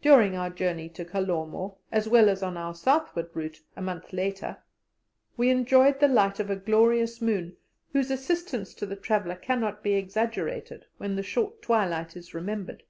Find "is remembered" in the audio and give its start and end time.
12.16-12.84